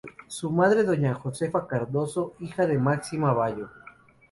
[0.25, 3.69] Su madre Doña Josefa Cardozo, hija de Máxima Vayo.